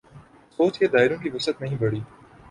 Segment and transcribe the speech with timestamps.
[0.59, 1.99] سوچ کے دائروں کی وسعت نہیں بڑھی۔